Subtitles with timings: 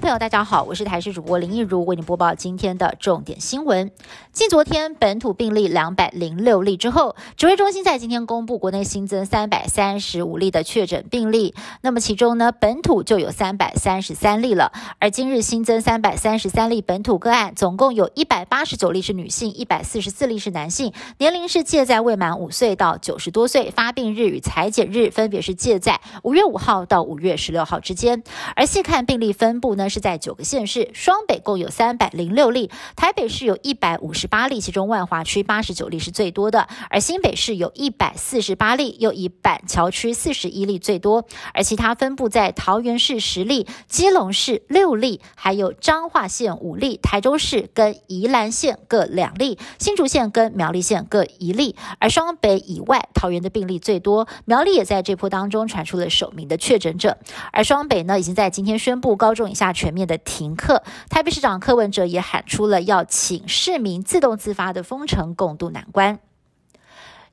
[0.00, 3.92] 朋友，大家好，我是台视主播林一如，为您播报今天的重点新闻。
[4.32, 11.54] 继昨天本土病例两百零六例之后，指挥中心在今天公布国内新增三百三十五例的确诊病例。
[11.82, 14.72] 那么其中呢，本土就有三百三十三例了。
[14.98, 28.24] 而今日新增三百三十三例本土个案，总共有一百八十九例是女性，一百四十四例是男性，年龄是介在未满五岁到九十多岁，发病日与裁剪日分别是介在五月五号到五月十六号之间。
[28.56, 29.74] 而细看病例分布。
[29.76, 57.18] 呢是在九个县市，双北共有三百零六例，台北市有一百五十八例，其中万华区八十九例是最多的，而新北市有一百四十八例，又以板桥区四十一例最多，而其他分布在桃园市十例，基隆市六例，还有彰化县五例，台中市跟宜兰县各两例，新竹县跟苗栗县各一例，而双北以外，桃园的病例最多，苗栗也在这波当中传出了首名的确诊者，
[57.52, 59.73] 而双北呢已经在今天宣布高中以下。
[59.74, 66.20] 全面的停课，台北市长柯文哲也喊出了要请市民自动自发的封城，共度难关。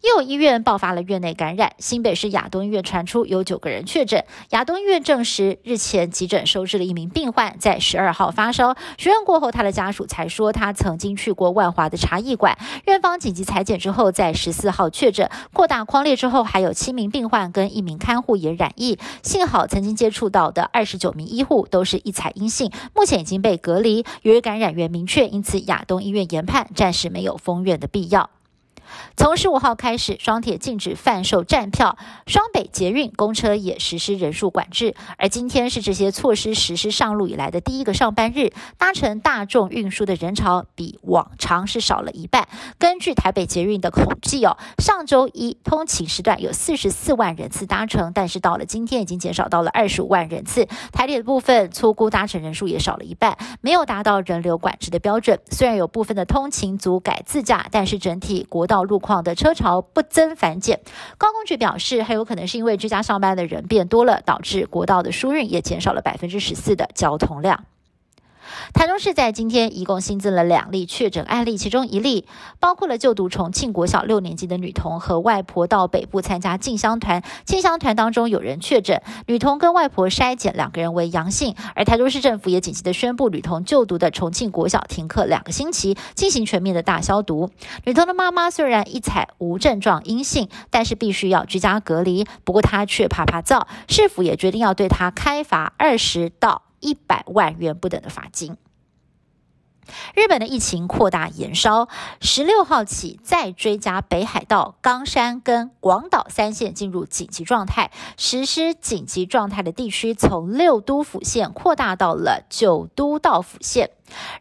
[0.02, 4.26] 又有医院爆发了院内感染，新北市亚东医院传出有九个人确诊。
[4.50, 12.58] 亚东医院证实，日前急诊收治了一名病患，在十二号发烧，询问过后，他的家属才说他曾经去过万华的茶艺馆。
[12.86, 18.98] 院方紧急裁剪之后，在十四号确诊，扩大框列之后，还有七名病患跟一名看护也染疫。
[19.22, 24.04] 幸好曾经接触到的二十九名医护都是一采阴性，目前已经被隔离。
[24.24, 28.32] 由于感染源明确，因此亚东医院研判暂时没有封院的必要。
[29.16, 31.98] 从十五号开始，双铁禁止贩售站票，
[32.28, 34.96] 双北捷运公车也实施人数管制。
[35.18, 42.48] 而今天是这些措施实施上路以来的第一个上班日，搭乘大众运输的人潮比往常是少了一半。
[42.78, 50.68] 根据台北捷运的统计哦，上周一通勤时段有四十四万人次搭乘，但是到了今天已经减少到了二十五万人次。
[50.92, 55.40] 台铁的部分粗估搭乘人数也少了一半，没有达到人流管制的标准。
[55.50, 58.81] 虽然有部分的通勤族改自驾，但是整体国道。
[58.84, 60.82] 路况的车潮不增反减，
[61.18, 67.66] 高工局表示，很有可能是因为居家上班的人变多了，导致国道的疏运也减少了百分之十四的交通量。
[68.74, 72.26] 台中市在今天一共新增了两例确诊案例，其中一例
[72.60, 87.50] 包括了就读重庆国小六年级的女童和外婆到北部参加进香团，进香团当中有人确诊，女童跟外婆筛检两个人为阳性，而台中市政府也紧急的宣布女童就读的重庆国小停课两个星期，进行全面的大消毒。
[87.86, 96.64] 女童的妈妈虽然一采无症状阴性，但是必须要居家隔离，不过她却怕怕燥，市府也决定要对她开罚二十到。
[96.82, 98.58] 一百万元不等的罚金。
[100.14, 101.90] 日本的疫情扩大延烧，
[102.22, 113.90] 十六号起再追加北海道、冈山跟广岛三县进入紧急状态，实施紧急状态的地区从六都府县扩大到了九都道府县。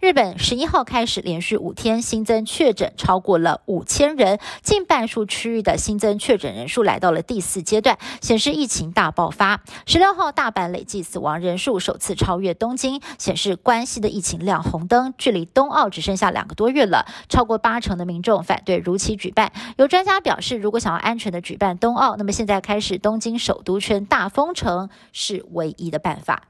[0.00, 9.62] 日本十一号开始连续五天新增确诊超过了五千人，近半数区域的新增确诊人数来到了第四阶段，显示疫情大爆发。
[9.86, 15.14] 十六号大阪累计死亡人数首次超越东京，显示关西的疫情亮红灯。
[15.19, 19.52] 距离冬奥只剩下两个多月了，超过八成的民众反对如期举办。
[19.76, 26.50] 有专家表示，如果想要安全的举办冬奥，那么现在开始东京首都圈大封城是唯一的办法。